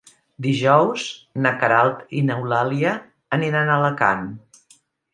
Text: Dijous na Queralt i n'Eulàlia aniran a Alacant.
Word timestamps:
Dijous 0.45 1.03
na 1.43 1.51
Queralt 1.65 2.03
i 2.21 2.25
n'Eulàlia 2.31 2.97
aniran 3.41 3.71
a 3.71 3.77
Alacant. 3.81 4.29